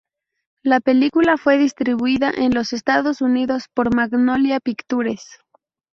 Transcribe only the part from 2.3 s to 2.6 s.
en